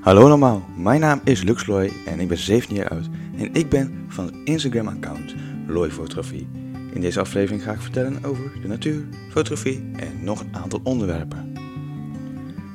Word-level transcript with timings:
Hallo 0.00 0.24
allemaal, 0.24 0.62
mijn 0.76 1.00
naam 1.00 1.20
is 1.24 1.42
Lux 1.42 1.66
Loy 1.66 1.92
en 2.06 2.20
ik 2.20 2.28
ben 2.28 2.38
17 2.38 2.76
jaar 2.76 2.88
oud 2.88 3.08
en 3.36 3.54
ik 3.54 3.68
ben 3.68 4.04
van 4.08 4.24
het 4.24 4.34
Instagram-account 4.44 5.34
Loy 5.66 5.90
Fotografie. 5.90 6.48
In 6.92 7.00
deze 7.00 7.20
aflevering 7.20 7.62
ga 7.62 7.72
ik 7.72 7.80
vertellen 7.80 8.24
over 8.24 8.50
de 8.62 8.68
natuur, 8.68 9.04
fotografie 9.30 9.90
en 9.96 10.24
nog 10.24 10.40
een 10.40 10.56
aantal 10.56 10.80
onderwerpen. 10.82 11.52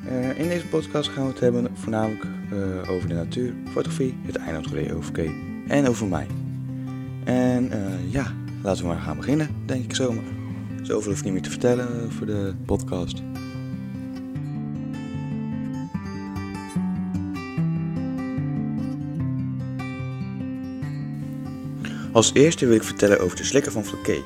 Eh, 0.08 0.38
in 0.38 0.48
deze 0.48 0.66
podcast 0.66 1.08
gaan 1.08 1.22
we 1.24 1.30
het 1.30 1.40
hebben 1.40 1.70
voornamelijk 1.74 2.24
eh, 2.24 2.90
over 2.90 3.08
de 3.08 3.14
natuur, 3.14 3.54
fotografie, 3.72 4.18
het 4.26 4.36
eiland 4.36 4.92
OVK 4.92 5.18
en 5.68 5.88
over 5.88 6.06
mij. 6.06 6.26
En 7.24 7.70
eh, 7.70 8.12
ja, 8.12 8.32
laten 8.62 8.82
we 8.82 8.88
maar 8.88 9.00
gaan 9.00 9.16
beginnen, 9.16 9.48
denk 9.66 9.84
ik 9.84 9.94
zomaar. 9.94 10.24
Zoveel 10.82 11.10
hoef 11.10 11.18
ik 11.18 11.24
niet 11.24 11.32
meer 11.32 11.42
te 11.42 11.50
vertellen 11.50 12.12
voor 12.12 12.26
de 12.26 12.54
podcast. 12.64 13.22
Als 22.14 22.30
eerste 22.34 22.66
wil 22.66 22.76
ik 22.76 22.82
vertellen 22.82 23.20
over 23.20 23.36
de 23.36 23.44
slikker 23.44 23.72
van 23.72 23.84
Flaké. 23.84 24.16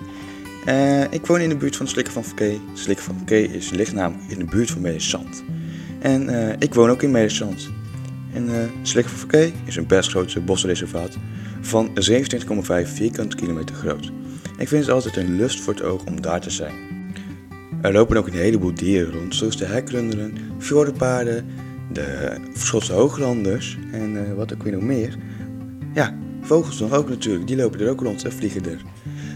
Uh, 0.66 1.12
ik 1.12 1.27
woon 1.27 1.41
in 1.41 1.48
de 1.48 1.56
buurt 1.56 1.77
van 1.77 1.87
de 1.87 1.92
slikker 1.92 2.12
van 2.12 2.24
Flaké. 2.24 2.59
Slikker 2.74 3.05
van 3.05 3.16
Flaké 3.16 3.34
is, 3.34 3.70
ligt 3.70 3.92
in 4.28 4.38
de 4.38 4.45
buurt 4.45 4.70
van 4.70 4.80
Medezand. 4.80 5.45
En 5.98 6.30
uh, 6.30 6.52
ik 6.59 6.74
woon 6.74 6.91
ook 6.91 7.02
in 7.02 7.11
Medezand. 7.11 7.70
En 8.33 8.48
uh, 8.48 8.55
slikker 8.83 9.12
van 9.12 9.28
Flaké 9.28 9.52
is 9.64 9.77
een 9.77 9.87
best 9.87 10.11
groot 10.11 10.45
bosreservaat 10.45 11.16
van 11.61 11.91
27,5 12.11 12.52
vierkante 12.83 13.37
kilometer 13.37 13.74
groot. 13.74 14.12
Ik 14.59 14.69
vind 14.69 14.84
het 14.84 14.95
altijd 14.95 15.16
een 15.16 15.36
lust 15.36 15.61
voor 15.61 15.75
het 15.75 15.83
oog 15.83 16.05
om 16.05 16.20
daar 16.20 16.41
te 16.41 16.50
zijn. 16.50 16.75
Er 17.83 17.92
lopen 17.92 18.16
ook 18.16 18.27
een 18.27 18.33
heleboel 18.33 18.75
dieren 18.75 19.12
rond, 19.12 19.34
zoals 19.34 19.56
de 19.56 19.64
hekrunderen, 19.64 20.34
fjordenpaarden, 20.59 21.47
de 21.92 22.36
Schotse 22.55 22.92
hooglanders 22.92 23.78
en 23.92 24.36
wat 24.36 24.55
ook 24.55 24.62
weer 24.62 24.73
nog 24.73 24.83
meer. 24.83 25.16
Ja, 25.95 26.14
Vogels 26.48 26.78
nog 26.78 26.92
ook 26.92 27.08
natuurlijk, 27.08 27.46
die 27.46 27.56
lopen 27.56 27.80
er 27.80 27.91
ook 27.91 28.00
rond 28.00 28.24
en 28.24 28.32
vliegen 28.32 28.64
er. 28.64 28.82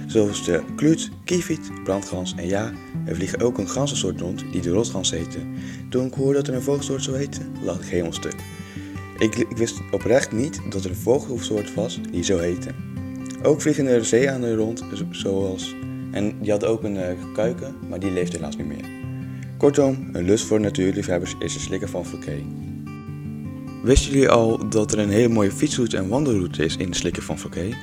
Zoals 0.06 0.44
de 0.44 0.62
kluut, 0.77 1.10
kieviet, 1.24 1.70
brandgans 1.84 2.34
en 2.36 2.46
ja, 2.46 2.72
er 3.05 3.14
vliegen 3.14 3.41
ook 3.41 3.58
een 3.58 3.68
ganzensoort 3.68 4.20
rond 4.20 4.44
die 4.52 4.60
de 4.60 4.70
rotgans 4.70 5.10
heette. 5.10 5.38
Toen 5.90 6.06
ik 6.06 6.14
hoorde 6.14 6.38
dat 6.38 6.48
er 6.48 6.55
een 6.55 6.62
vogelsoort 6.62 7.02
zou 7.02 7.16
heten, 7.16 7.52
lag 7.62 7.80
ik 7.80 7.88
helemaal 7.88 8.12
stuk. 8.12 8.34
Ik, 9.18 9.34
ik, 9.34 9.56
wist 9.56 9.80
oprecht 9.90 10.33
niet 10.33 10.60
dat 10.70 10.84
er 10.84 10.90
een 10.90 10.96
vogelsoort 10.96 11.74
was 11.74 12.00
die 12.10 12.24
zo 12.24 12.38
heette. 12.38 12.70
Ook 13.42 13.60
vliegen 13.60 13.86
er 13.86 14.05
zeeaanden 14.05 14.56
rond, 14.56 14.84
zoals... 15.10 15.74
En 16.10 16.38
die 16.40 16.50
had 16.50 16.64
ook 16.64 16.83
een 16.83 16.96
uh, 16.96 17.34
kuiken, 17.34 17.74
maar 17.88 18.00
die 18.00 18.10
leeft 18.10 18.33
helaas 18.33 18.56
niet 18.56 18.66
meer. 18.66 18.84
Kortom, 19.58 20.08
een 20.12 20.24
lust 20.24 20.44
voor 20.44 20.60
natuurliefhebbers 20.60 21.34
is 21.38 21.52
de 21.52 21.60
slikker 21.60 21.88
van 21.88 22.06
Fouquet. 22.06 22.42
Wisten 23.83 24.12
jullie 24.12 24.28
al 24.28 24.69
dat 24.69 24.92
er 24.92 24.98
een 24.98 25.11
hele 25.11 25.28
mooie 25.28 25.52
fietsroute 25.52 25.97
en 25.97 26.08
wandelroute 26.08 26.64
is 26.64 26.77
in 26.77 26.91
de 26.91 26.97
slikker 26.97 27.22
van 27.22 27.38
Fouquet? 27.38 27.75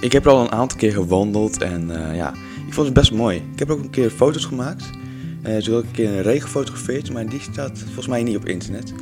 Ik 0.00 0.12
heb 0.12 0.24
er 0.24 0.30
al 0.30 0.40
een 0.40 0.52
aantal 0.52 0.78
keer 0.78 0.92
gewandeld 0.92 1.62
en 1.62 1.90
uh, 1.90 2.16
ja, 2.16 2.34
ik 2.66 2.72
vond 2.72 2.86
het 2.86 2.94
best 2.94 3.12
mooi. 3.12 3.36
Ik 3.52 3.58
heb 3.58 3.70
ook 3.70 3.78
een 3.78 3.90
keer 3.90 4.10
foto's 4.10 4.44
gemaakt. 4.44 4.90
Uh, 5.46 5.66
een 5.66 5.90
keer 5.92 6.08
een 6.08 6.22
regen 6.22 6.42
gefotografeerd, 6.42 7.12
maar 7.12 7.28
die 7.28 7.40
staat 7.40 7.78
volgens 7.78 8.06
mij 8.06 8.22
niet 8.22 8.36
op 8.36 8.46
internet. 8.46 8.92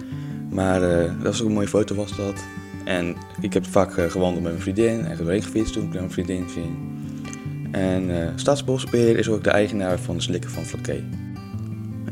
Maar 0.51 0.83
uh, 0.83 1.05
dat 1.05 1.23
was 1.23 1.41
ook 1.41 1.49
een 1.49 1.55
mooie 1.55 1.69
foto 1.69 1.95
was 1.95 2.17
dat. 2.17 2.45
En 2.85 3.17
ik 3.41 3.53
heb 3.53 3.67
vaak 3.67 3.93
gewandeld 3.93 4.43
met 4.43 4.53
mijn 4.53 4.63
vriendin 4.63 5.05
en 5.05 5.17
geregen 5.17 5.43
gefietst 5.43 5.73
toen 5.73 5.85
ik 5.85 5.93
mijn 5.93 6.11
vriendin 6.11 6.49
ging. 6.49 6.77
En 7.71 8.33
Staatsbosbeheer 8.37 9.19
is 9.19 9.29
ook 9.29 9.45
de 9.45 9.51
eigenaar 9.51 9.99
van 9.99 10.17
de 10.17 10.23
slikker 10.23 10.51
van 10.51 10.65
Flaké. 10.65 11.05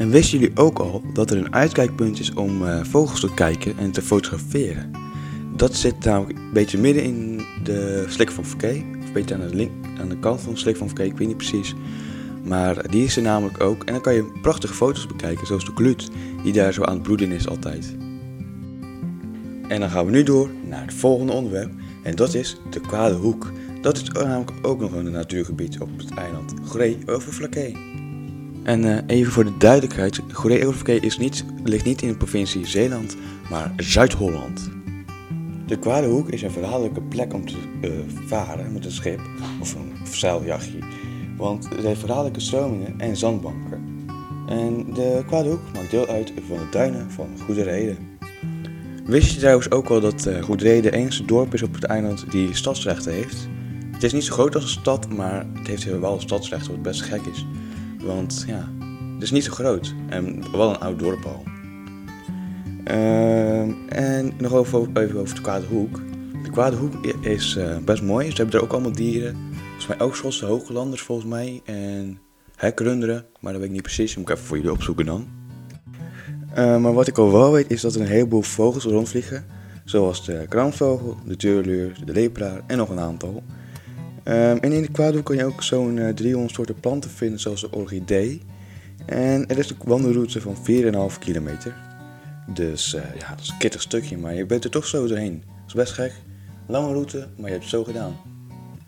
En 0.01 0.11
wisten 0.11 0.39
jullie 0.39 0.57
ook 0.57 0.79
al 0.79 1.03
dat 1.13 1.31
er 1.31 1.37
een 1.37 1.55
uitkijkpunt 1.55 2.21
is 2.21 2.35
om 2.35 2.63
uh, 2.63 2.85
vogels 2.85 3.21
te 3.21 3.35
kijken 3.35 3.79
en 3.79 3.91
te 3.91 4.03
fotograferen? 4.03 4.91
Dat 5.57 5.75
zit 5.75 6.05
namelijk 6.05 6.39
een 6.39 6.53
beetje 6.53 6.79
midden 6.79 7.03
in 7.03 7.43
de 7.65 8.05
slik 8.09 8.31
van 8.31 8.45
Fouquet. 8.45 8.85
Of 9.03 9.13
beetje 9.13 9.35
aan 9.35 9.49
de, 9.49 9.55
link, 9.55 9.71
aan 10.01 10.09
de 10.09 10.19
kant 10.19 10.41
van 10.41 10.53
de 10.53 10.59
slik 10.59 10.77
van 10.77 10.87
Fouquet, 10.87 11.07
ik 11.07 11.19
weet 11.19 11.29
niet 11.29 11.37
precies. 11.37 11.75
Maar 12.45 12.91
die 12.91 13.05
is 13.05 13.17
er 13.17 13.23
namelijk 13.23 13.61
ook. 13.61 13.85
En 13.85 13.93
dan 13.93 14.03
kan 14.03 14.15
je 14.15 14.39
prachtige 14.43 14.75
foto's 14.75 15.07
bekijken, 15.07 15.47
zoals 15.47 15.65
de 15.65 15.75
kluut, 15.75 16.09
die 16.43 16.53
daar 16.53 16.73
zo 16.73 16.83
aan 16.83 16.95
het 16.95 17.03
broeden 17.03 17.33
is 17.33 17.49
altijd. 17.49 17.97
En 19.69 19.81
dan 19.81 19.91
gaan 19.91 20.05
we 20.05 20.11
nu 20.11 20.23
door 20.23 20.51
naar 20.69 20.83
het 20.83 20.95
volgende 20.95 21.33
onderwerp. 21.33 21.71
En 22.03 22.17
dat 22.17 22.35
is 22.35 22.57
de 22.71 22.81
kwade 22.81 23.15
hoek. 23.15 23.53
Dat 23.83 23.97
is 23.97 24.03
namelijk 24.03 24.53
ook 24.63 24.81
nog 24.81 24.93
een 24.93 25.11
natuurgebied 25.11 25.81
op 25.81 25.89
het 25.97 26.15
eiland 26.15 26.55
Grey 26.65 26.99
over 27.07 27.33
Flaké. 27.33 27.90
En 28.63 28.85
uh, 28.85 28.99
even 29.07 29.33
voor 29.33 29.45
de 29.45 29.57
duidelijkheid, 29.59 30.21
Goeree-Oververkeer 30.33 31.05
is 31.05 31.19
niet, 31.19 31.45
ligt 31.65 31.85
niet 31.85 32.03
in 32.03 32.09
de 32.09 32.17
provincie 32.17 32.67
Zeeland, 32.67 33.17
maar 33.51 33.73
Zuid-Holland. 33.77 34.71
De 35.67 35.79
Kwade 35.79 36.07
Hoek 36.07 36.29
is 36.29 36.43
een 36.43 36.51
verhaallijke 36.51 37.01
plek 37.01 37.35
om 37.35 37.47
te 37.47 37.57
uh, 37.81 37.91
varen 38.27 38.73
met 38.73 38.85
een 38.85 38.91
schip 38.91 39.21
of 39.61 39.75
een 39.75 39.93
zeiljachtje, 40.07 40.79
want 41.37 41.69
het 41.69 41.83
heeft 41.83 42.01
verhaallijke 42.01 42.41
stromingen 42.41 42.95
en 42.99 43.17
zandbanken. 43.17 44.07
En 44.49 44.87
de 44.95 45.23
Kwade 45.27 45.49
Hoek 45.49 45.61
maakt 45.75 45.91
deel 45.91 46.07
uit 46.07 46.33
van 46.47 46.57
de 46.57 46.69
duinen 46.71 47.11
van 47.11 47.29
Goede 47.45 47.63
Reden. 47.63 47.99
Wist 49.05 49.33
je 49.33 49.39
trouwens 49.39 49.71
ook 49.71 49.89
al 49.89 50.01
dat 50.01 50.27
uh, 50.27 50.43
Goede 50.43 50.65
Reden 50.65 50.83
de 50.83 50.99
enige 50.99 51.25
dorp 51.25 51.55
is 51.55 51.63
op 51.63 51.75
het 51.75 51.85
eiland 51.85 52.31
die 52.31 52.55
stadsrechten 52.55 53.13
heeft? 53.13 53.49
Het 53.93 54.03
is 54.03 54.13
niet 54.13 54.25
zo 54.25 54.33
groot 54.33 54.55
als 54.55 54.65
een 54.65 54.81
stad, 54.81 55.09
maar 55.09 55.47
het 55.55 55.67
heeft 55.67 55.99
wel 55.99 56.21
stadsrechten 56.21 56.71
wat 56.71 56.83
best 56.83 57.03
gek 57.03 57.27
is. 57.33 57.47
Want 58.03 58.45
ja, 58.47 58.69
het 59.15 59.23
is 59.23 59.31
niet 59.31 59.45
zo 59.45 59.53
groot. 59.53 59.95
En 60.09 60.43
wel 60.53 60.71
een 60.71 60.79
oud 60.79 60.99
dorp 60.99 61.25
al. 61.25 61.43
Uh, 62.87 63.61
en 63.89 64.33
nog 64.39 64.53
over, 64.53 64.89
even 64.95 65.21
over 65.21 65.35
de 65.35 65.41
Kwade 65.41 65.67
Hoek. 65.67 66.01
De 66.43 66.51
Kwade 66.51 66.77
Hoek 66.77 67.07
is 67.21 67.57
uh, 67.57 67.77
best 67.79 68.03
mooi. 68.03 68.31
Ze 68.31 68.37
hebben 68.37 68.55
er 68.55 68.63
ook 68.63 68.73
allemaal 68.73 68.93
dieren. 68.93 69.37
Volgens 69.67 69.87
mij 69.87 70.01
ook 70.01 70.17
Schotse 70.17 70.47
hooglanders 70.47 71.03
volgens 71.03 71.29
mij. 71.29 71.61
En 71.65 72.19
hekrunderen. 72.57 73.27
Maar 73.41 73.53
dat 73.53 73.61
weet 73.61 73.71
ik 73.71 73.75
niet 73.75 73.83
precies. 73.83 74.17
Moet 74.17 74.29
ik 74.29 74.35
even 74.35 74.47
voor 74.47 74.57
jullie 74.57 74.73
opzoeken 74.73 75.07
dan. 75.07 75.29
Uh, 76.59 76.77
maar 76.77 76.93
wat 76.93 77.07
ik 77.07 77.19
al 77.19 77.33
wel 77.33 77.53
weet 77.53 77.71
is 77.71 77.81
dat 77.81 77.95
er 77.95 78.01
een 78.01 78.07
heleboel 78.07 78.43
vogels 78.43 78.85
rondvliegen. 78.85 79.45
Zoals 79.85 80.25
de 80.25 80.47
kraanvogel, 80.49 81.17
de 81.27 81.37
tuurluur, 81.37 81.99
de 82.05 82.13
lepelaar 82.13 82.61
en 82.67 82.77
nog 82.77 82.89
een 82.89 83.01
aantal. 83.01 83.43
Um, 84.31 84.59
en 84.59 84.73
in 84.73 84.83
de 84.93 85.23
kan 85.23 85.37
je 85.37 85.45
ook 85.45 85.63
zo'n 85.63 85.97
uh, 85.97 86.09
eh, 86.09 86.15
300 86.15 86.55
soorten 86.55 86.81
planten 86.81 87.11
vinden, 87.11 87.41
zoals 87.41 87.61
de 87.61 87.71
orchidee. 87.71 88.43
En 89.07 89.49
er 89.49 89.59
is 89.59 89.71
een 89.71 89.77
wandelroute 89.85 90.41
van 90.41 90.57
4,5 90.57 91.19
kilometer. 91.19 91.75
Dus 92.47 92.95
uh, 92.95 93.01
ja, 93.19 93.29
dat 93.29 93.41
is 93.41 93.49
een 93.49 93.59
kittig 93.59 93.83
stukje, 93.83 94.19
maar 94.19 94.35
je 94.35 94.47
bent 94.47 94.65
er 94.65 94.71
toch 94.71 94.87
zo 94.87 95.07
doorheen. 95.07 95.43
Dat 95.47 95.67
is 95.67 95.75
best 95.75 95.93
gek. 95.93 96.13
Lange 96.67 96.93
route, 96.93 97.19
maar 97.37 97.47
je 97.47 97.53
hebt 97.53 97.63
het 97.63 97.71
zo 97.71 97.85
gedaan. 97.85 98.17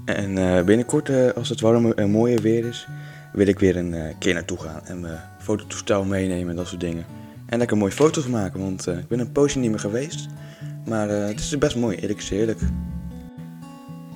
En 0.04 0.36
uh, 0.36 0.62
binnenkort, 0.62 1.34
als 1.34 1.48
het 1.48 1.60
warme 1.60 1.94
en 1.94 2.10
mooie 2.10 2.40
weer 2.40 2.64
is, 2.64 2.86
wil 3.32 3.46
ik 3.46 3.58
weer 3.58 3.76
een 3.76 4.18
keer 4.18 4.34
naartoe 4.34 4.58
gaan. 4.58 4.80
En 4.84 5.00
mijn 5.00 5.20
fototoestel 5.40 6.04
meenemen 6.04 6.50
en 6.50 6.56
dat 6.56 6.66
soort 6.66 6.80
dingen. 6.80 7.04
En 7.46 7.58
lekker 7.58 7.76
mooie 7.76 7.92
foto's 7.92 8.26
maken, 8.26 8.60
want 8.60 8.86
ik 8.86 9.08
ben 9.08 9.18
een 9.18 9.32
poosje 9.32 9.58
niet 9.58 9.70
meer 9.70 9.78
geweest. 9.78 10.28
Maar 10.86 11.08
het 11.08 11.40
is 11.40 11.58
best 11.58 11.76
mooi, 11.76 11.96
eerlijk 11.96 12.18
is 12.18 12.30
eerlijk. 12.30 12.60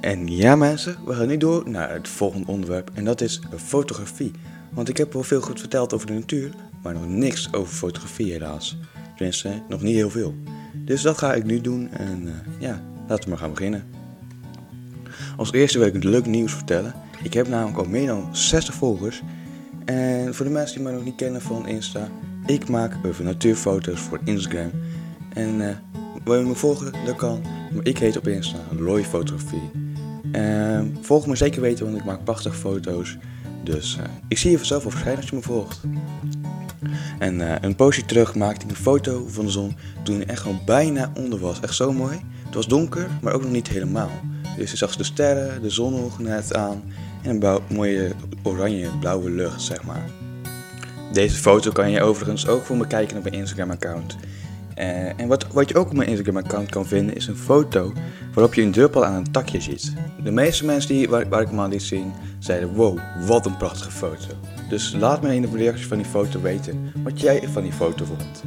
En 0.07 0.27
ja 0.27 0.57
mensen, 0.57 0.97
we 1.05 1.15
gaan 1.15 1.27
nu 1.27 1.37
door 1.37 1.69
naar 1.69 1.93
het 1.93 2.09
volgende 2.09 2.47
onderwerp 2.47 2.91
en 2.95 3.05
dat 3.05 3.21
is 3.21 3.41
fotografie. 3.57 4.31
Want 4.71 4.89
ik 4.89 4.97
heb 4.97 5.13
wel 5.13 5.23
veel 5.23 5.41
goed 5.41 5.61
verteld 5.61 5.93
over 5.93 6.07
de 6.07 6.13
natuur, 6.13 6.51
maar 6.83 6.93
nog 6.93 7.07
niks 7.09 7.53
over 7.53 7.75
fotografie 7.75 8.33
helaas. 8.33 8.79
Tenminste, 9.17 9.63
nog 9.69 9.83
niet 9.83 9.95
heel 9.95 10.11
veel. 10.11 10.35
Dus 10.75 11.03
dat 11.03 11.19
ga 11.19 11.35
ik 11.35 11.45
nu 11.45 11.61
doen 11.61 11.91
en 11.91 12.23
uh, 12.23 12.33
ja, 12.59 12.83
laten 13.09 13.25
we 13.25 13.31
maar 13.31 13.39
gaan 13.39 13.53
beginnen. 13.53 13.85
Als 15.37 15.53
eerste 15.53 15.79
wil 15.79 15.87
ik 15.87 15.95
een 15.95 16.11
leuk 16.11 16.27
nieuws 16.27 16.53
vertellen. 16.53 16.95
Ik 17.23 17.33
heb 17.33 17.49
namelijk 17.49 17.79
al 17.79 17.89
meer 17.89 18.07
dan 18.07 18.37
60 18.37 18.75
volgers. 18.75 19.23
En 19.85 20.35
voor 20.35 20.47
de 20.47 20.53
mensen 20.53 20.75
die 20.75 20.85
mij 20.85 20.95
nog 20.95 21.05
niet 21.05 21.17
kennen 21.17 21.43
van 21.43 21.69
Insta, 21.69 22.09
ik 22.47 22.69
maak 22.69 22.97
over 23.07 23.25
natuurfoto's 23.25 24.01
voor 24.01 24.21
Instagram. 24.25 24.71
En 25.33 25.61
uh, 25.61 25.69
wil 26.25 26.39
je 26.39 26.45
me 26.45 26.55
volgen? 26.55 26.93
Dat 27.05 27.17
kan. 27.17 27.43
Maar 27.75 27.87
ik 27.87 27.99
heet 27.99 28.17
op 28.17 28.29
Insta 28.29 28.59
Loy 28.79 29.05
Fotografie. 29.05 29.86
Uh, 30.37 30.81
volg 31.01 31.27
me 31.27 31.37
zeker 31.37 31.61
weten, 31.61 31.85
want 31.85 31.97
ik 31.97 32.05
maak 32.05 32.25
prachtige 32.25 32.57
foto's. 32.57 33.17
Dus 33.63 33.97
uh, 34.01 34.05
ik 34.29 34.39
zie 34.39 34.51
je 34.51 34.57
vanzelf 34.57 34.83
wel 34.83 34.91
verschijnen 34.91 35.21
als 35.21 35.31
je 35.31 35.37
me 35.37 35.43
volgt. 35.43 35.81
En 37.19 37.41
uh, 37.41 37.55
een 37.61 37.77
poosje 37.77 38.05
terug 38.05 38.35
maakte 38.35 38.65
ik 38.65 38.71
een 38.71 38.77
foto 38.77 39.27
van 39.29 39.45
de 39.45 39.51
zon 39.51 39.77
toen 40.03 40.17
hij 40.17 40.27
echt 40.27 40.41
gewoon 40.41 40.61
bijna 40.67 41.13
onder 41.15 41.39
was. 41.39 41.61
Echt 41.61 41.75
zo 41.75 41.93
mooi. 41.93 42.21
Het 42.45 42.55
was 42.55 42.69
donker, 42.69 43.09
maar 43.23 43.33
ook 43.33 43.43
nog 43.43 43.51
niet 43.51 43.69
helemaal. 43.69 44.11
Dus 44.57 44.71
je 44.71 44.77
zag 44.77 44.97
de 44.97 45.05
sterren, 45.05 45.63
de 45.63 45.71
zon 45.71 45.93
nog 45.93 46.19
net 46.19 46.55
aan 46.55 46.83
en 47.23 47.43
een 47.43 47.61
mooie 47.69 48.13
oranje-blauwe 48.43 49.31
lucht, 49.31 49.63
zeg 49.63 49.83
maar. 49.83 50.05
Deze 51.13 51.37
foto 51.37 51.71
kan 51.71 51.91
je 51.91 52.03
overigens 52.03 52.47
ook 52.47 52.65
voor 52.65 52.77
me 52.77 52.87
kijken 52.87 53.17
op 53.17 53.23
mijn 53.23 53.35
Instagram-account. 53.35 54.17
Uh, 54.79 55.21
en 55.21 55.27
wat, 55.27 55.47
wat 55.53 55.69
je 55.69 55.77
ook 55.77 55.87
op 55.87 55.97
mijn 55.97 56.09
Instagram-account 56.09 56.71
kan 56.71 56.87
vinden 56.87 57.15
is 57.15 57.27
een 57.27 57.37
foto 57.37 57.93
waarop 58.35 58.55
je 58.55 58.63
een 58.63 58.73
druppel 58.73 59.05
aan 59.05 59.15
een 59.15 59.31
takje 59.31 59.61
ziet. 59.61 59.93
De 60.23 60.31
meeste 60.31 60.65
mensen 60.65 60.95
die, 60.95 61.09
waar, 61.09 61.41
ik 61.41 61.49
hem 61.49 61.61
aan 61.61 61.71
liet 61.71 61.83
zien, 61.83 62.13
zeiden 62.39 62.75
wow, 62.75 62.99
wat 63.27 63.47
een 63.47 63.57
prachtige 63.57 63.91
foto. 63.91 64.35
Dus 64.69 64.93
laat 64.99 65.23
me 65.23 65.35
in 65.35 65.43
de 65.43 65.49
reactie 65.55 65.87
van 65.87 65.97
die 65.97 66.07
foto 66.07 66.41
weten 66.41 66.93
wat 67.03 67.21
jij 67.21 67.49
van 67.53 67.63
die 67.63 67.73
foto 67.73 68.05
vond. 68.05 68.43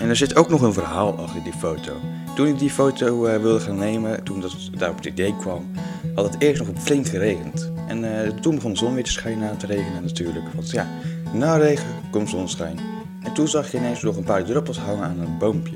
En 0.00 0.08
er 0.08 0.16
zit 0.16 0.36
ook 0.36 0.48
nog 0.48 0.62
een 0.62 0.72
verhaal 0.72 1.18
achter 1.18 1.42
die 1.42 1.52
foto. 1.52 1.92
Toen 2.34 2.46
ik 2.46 2.58
die 2.58 2.70
foto 2.70 3.26
uh, 3.26 3.36
wilde 3.36 3.60
gaan 3.60 3.78
nemen, 3.78 4.24
toen 4.24 4.40
dat 4.40 4.54
daar 4.76 4.90
op 4.90 4.96
het 4.96 5.06
idee 5.06 5.36
kwam, 5.36 5.70
had 6.14 6.32
het 6.32 6.42
eerst 6.42 6.66
nog 6.66 6.82
flink 6.82 7.06
geregend. 7.06 7.72
En 7.88 8.04
uh, 8.04 8.28
toen 8.40 8.54
begon 8.54 8.72
de 8.72 8.78
zon 8.78 8.94
weer 8.94 9.04
te 9.04 9.10
schijnen 9.10 9.40
na 9.40 9.56
te 9.56 9.66
regenen 9.66 10.02
natuurlijk. 10.02 10.44
Want 10.54 10.70
ja, 10.70 10.86
na 11.32 11.56
regen 11.56 11.88
komt 12.10 12.28
zonschijn. 12.28 12.97
En 13.28 13.34
toen 13.34 13.48
zag 13.48 13.70
je 13.70 13.78
ineens 13.78 14.02
nog 14.02 14.16
een 14.16 14.24
paar 14.24 14.44
druppels 14.44 14.78
hangen 14.78 15.04
aan 15.04 15.20
een 15.20 15.38
boompje. 15.38 15.74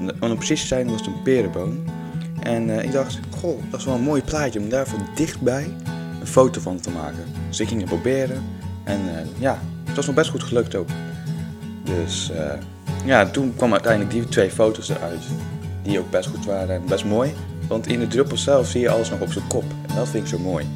En 0.00 0.22
om 0.22 0.36
precies 0.36 0.60
te 0.60 0.66
zijn 0.66 0.90
was 0.90 1.00
het 1.00 1.06
een 1.06 1.22
perenboom. 1.22 1.84
En 2.40 2.68
uh, 2.68 2.82
ik 2.82 2.92
dacht, 2.92 3.18
goh, 3.36 3.60
dat 3.70 3.80
is 3.80 3.86
wel 3.86 3.94
een 3.94 4.02
mooi 4.02 4.22
plaatje 4.22 4.60
om 4.60 4.68
daarvoor 4.68 4.98
dichtbij 5.14 5.74
een 6.20 6.26
foto 6.26 6.60
van 6.60 6.80
te 6.80 6.90
maken. 6.90 7.24
Dus 7.48 7.60
ik 7.60 7.68
ging 7.68 7.80
het 7.80 7.90
proberen. 7.90 8.42
En 8.84 9.00
ja, 9.38 9.58
het 9.84 9.96
was 9.96 10.06
nog 10.06 10.14
best 10.14 10.30
goed 10.30 10.42
gelukt 10.42 10.74
ook. 10.74 10.88
Dus 11.84 12.32
ja, 13.04 13.26
toen 13.26 13.52
kwam 13.56 13.72
uiteindelijk 13.72 14.12
die 14.12 14.24
twee 14.24 14.50
foto's 14.50 14.88
eruit. 14.88 15.22
Die 15.82 15.98
ook 15.98 16.10
best 16.10 16.28
goed 16.28 16.44
waren 16.44 16.74
en 16.74 16.82
best 16.86 17.04
mooi. 17.04 17.32
Want 17.68 17.86
in 17.86 17.98
de 17.98 18.06
druppel 18.06 18.36
zelf 18.36 18.68
zie 18.68 18.80
je 18.80 18.90
alles 18.90 19.10
nog 19.10 19.20
op 19.20 19.32
zijn 19.32 19.46
kop. 19.46 19.64
En 19.88 19.94
dat 19.94 20.08
vind 20.08 20.22
ik 20.22 20.28
zo 20.28 20.38
mooi. 20.38 20.66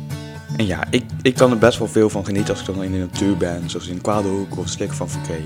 En 0.57 0.67
ja, 0.67 0.85
ik, 0.91 1.05
ik 1.23 1.35
kan 1.35 1.51
er 1.51 1.59
best 1.59 1.79
wel 1.79 1.89
veel 1.89 2.11
van 2.11 2.25
genieten 2.25 2.51
als 2.55 2.61
ik 2.61 2.75
dan 2.75 2.85
in 2.85 2.93
de 2.93 2.99
natuur 2.99 3.37
ben. 3.37 3.71
Zoals 3.71 3.89
in 3.89 4.01
Kwadehoek 4.01 4.59
of 4.59 4.69
Slik 4.69 4.93
van 4.93 5.09
Verkee. 5.09 5.45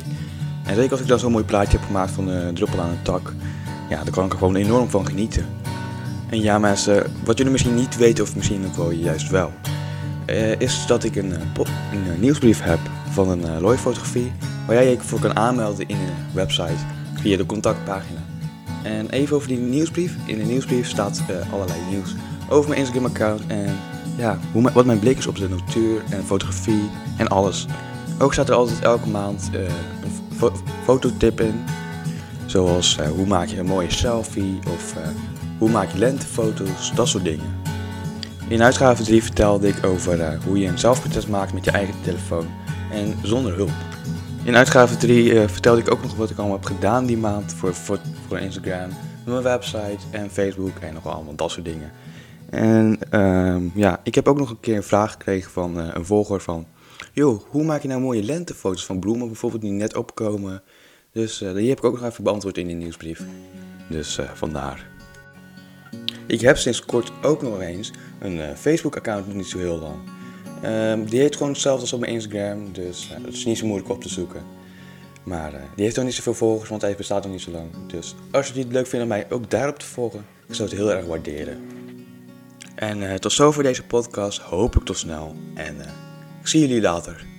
En 0.66 0.74
zeker 0.74 0.90
als 0.90 1.00
ik 1.00 1.06
dan 1.06 1.18
zo'n 1.18 1.32
mooi 1.32 1.44
plaatje 1.44 1.78
heb 1.78 1.86
gemaakt 1.86 2.10
van 2.10 2.28
een 2.28 2.54
druppel 2.54 2.80
aan 2.80 2.88
een 2.88 3.02
tak. 3.02 3.32
Ja, 3.88 4.02
daar 4.02 4.12
kan 4.12 4.24
ik 4.24 4.32
er 4.32 4.38
gewoon 4.38 4.56
enorm 4.56 4.90
van 4.90 5.06
genieten. 5.06 5.46
En 6.30 6.40
ja 6.40 6.58
mensen, 6.58 7.12
wat 7.24 7.36
jullie 7.36 7.52
misschien 7.52 7.74
niet 7.74 7.96
weten 7.96 8.24
of 8.24 8.36
misschien 8.36 8.66
ook 8.66 8.76
wel 8.76 8.90
juist 8.90 9.30
wel. 9.30 9.52
Uh, 10.26 10.60
is 10.60 10.86
dat 10.86 11.04
ik 11.04 11.16
een, 11.16 11.30
een, 11.32 11.66
een 11.92 12.20
nieuwsbrief 12.20 12.62
heb 12.62 12.78
van 13.10 13.28
een 13.28 13.40
uh, 13.40 13.60
looifotografie 13.60 14.32
waar 14.66 14.76
jij 14.76 14.90
je 14.90 15.00
voor 15.00 15.20
kan 15.20 15.36
aanmelden 15.36 15.88
in 15.88 15.96
een 15.96 16.34
website 16.34 16.84
via 17.14 17.36
de 17.36 17.46
contactpagina. 17.46 18.20
En 18.82 19.10
even 19.10 19.36
over 19.36 19.48
die 19.48 19.58
nieuwsbrief. 19.58 20.16
In 20.24 20.38
de 20.38 20.44
nieuwsbrief 20.44 20.88
staat 20.88 21.22
allerlei 21.52 21.78
nieuws 21.90 22.14
over 22.48 22.68
mijn 22.68 22.80
Instagram-account 22.80 23.46
en 23.46 23.76
ja, 24.16 24.38
hoe, 24.52 24.72
wat 24.72 24.84
mijn 24.84 24.98
blik 24.98 25.18
is 25.18 25.26
op 25.26 25.36
de 25.36 25.48
natuur 25.48 26.02
en 26.10 26.24
fotografie 26.24 26.90
en 27.16 27.28
alles. 27.28 27.66
Ook 28.18 28.32
staat 28.32 28.48
er 28.48 28.54
altijd 28.54 28.80
elke 28.80 29.08
maand 29.08 29.50
fo 30.36 30.52
fototip 30.84 31.40
in. 31.40 31.64
Zoals 32.46 32.98
uh, 33.00 33.08
hoe 33.08 33.26
maak 33.26 33.48
je 33.48 33.58
een 33.58 33.66
mooie 33.66 33.92
selfie 33.92 34.58
of 34.74 34.94
hoe 35.58 35.70
maak 35.70 35.90
je 35.90 35.98
lentefoto's, 35.98 36.92
dat 36.94 37.08
soort 37.08 37.24
dingen. 37.24 37.60
In 38.48 38.62
uitgave 38.62 39.02
3 39.02 39.22
vertelde 39.22 39.68
ik 39.68 39.84
over 39.84 40.38
hoe 40.46 40.58
je 40.58 40.68
een 40.68 40.78
zelfportret 40.78 41.28
maakt 41.28 41.52
met 41.52 41.64
je 41.64 41.70
eigen 41.70 41.94
telefoon 42.02 42.46
en 42.92 43.14
zonder 43.22 43.54
hulp. 43.54 43.70
In 44.44 44.56
uitgave 44.56 44.96
3 44.96 45.24
uh, 45.24 45.42
eh, 45.42 45.48
vertelde 45.48 45.80
ik 45.80 45.90
ook 45.90 46.02
nog 46.02 46.16
wat 46.16 46.30
ik 46.30 46.38
allemaal 46.38 46.56
heb 46.56 46.66
gedaan 46.66 47.06
die 47.06 47.16
maand 47.16 47.52
voor, 47.52 47.74
voor, 47.74 47.98
voor 48.28 48.38
Instagram, 48.38 48.90
mijn 49.24 49.42
website 49.42 49.98
en 50.10 50.30
Facebook 50.30 50.78
en 50.80 50.94
nog 50.94 51.06
allemaal 51.06 51.34
dat 51.34 51.50
soort 51.50 51.64
dingen. 51.64 51.90
En 52.50 52.98
uh, 53.10 53.56
ja, 53.74 54.00
ik 54.02 54.14
heb 54.14 54.28
ook 54.28 54.38
nog 54.38 54.50
een 54.50 54.60
keer 54.60 54.76
een 54.76 54.82
vraag 54.82 55.10
gekregen 55.10 55.50
van 55.50 55.76
een 55.76 56.04
volger 56.04 56.40
van... 56.40 56.66
Joh, 57.12 57.42
hoe 57.48 57.64
maak 57.64 57.82
je 57.82 57.88
nou 57.88 58.00
mooie 58.00 58.22
lentefoto's 58.22 58.86
van 58.86 59.00
bloemen 59.00 59.26
bijvoorbeeld 59.26 59.62
die 59.62 59.70
net 59.70 59.96
opkomen? 59.96 60.62
Dus 61.12 61.42
uh, 61.42 61.54
die 61.54 61.68
heb 61.68 61.78
ik 61.78 61.84
ook 61.84 62.00
nog 62.00 62.10
even 62.10 62.24
beantwoord 62.24 62.58
in 62.58 62.68
de 62.68 62.74
nieuwsbrief. 62.74 63.22
Dus 63.90 64.18
vandaar. 64.34 64.88
Ik 66.26 66.40
heb 66.40 66.56
sinds 66.56 66.84
kort 66.84 67.12
ook 67.22 67.42
nog 67.42 67.60
eens 67.60 67.92
een 68.18 68.56
Facebook-account, 68.56 69.26
nog 69.26 69.36
niet 69.36 69.46
zo 69.46 69.58
heel 69.58 69.78
lang. 69.78 69.96
Um, 70.64 71.04
die 71.04 71.20
heet 71.20 71.36
gewoon 71.36 71.52
hetzelfde 71.52 71.80
als 71.80 71.92
op 71.92 72.00
mijn 72.00 72.12
Instagram, 72.12 72.72
dus 72.72 73.08
het 73.22 73.34
is 73.34 73.44
niet 73.44 73.58
zo 73.58 73.66
moeilijk 73.66 73.90
op 73.90 74.02
te 74.02 74.08
zoeken. 74.08 74.42
Maar 75.22 75.50
die 75.50 75.84
heeft 75.84 75.98
ook 75.98 76.04
niet 76.04 76.14
zoveel 76.14 76.34
volgers, 76.34 76.70
want 76.70 76.82
hij 76.82 76.96
bestaat 76.96 77.22
nog 77.22 77.32
niet 77.32 77.40
zo 77.40 77.50
lang. 77.50 77.70
Dus 77.86 78.14
als 78.30 78.46
jullie 78.46 78.62
het 78.62 78.72
leuk 78.72 78.86
vinden 78.86 79.08
om 79.08 79.14
mij 79.14 79.26
ook 79.30 79.50
daarop 79.50 79.78
te 79.78 79.86
volgen, 79.86 80.24
ik 80.48 80.54
zou 80.54 80.68
het 80.68 80.78
heel 80.78 80.92
erg 80.92 81.06
waarderen. 81.06 81.60
En 82.74 83.20
tot 83.20 83.32
zover 83.32 83.62
deze 83.62 83.82
podcast, 83.82 84.38
hoop 84.38 84.76
ik 84.76 84.82
tot 84.82 84.98
snel. 84.98 85.34
En 85.54 85.76
ik 86.46 86.52
zie 86.52 86.60
jullie 86.60 86.80
later. 86.80 87.35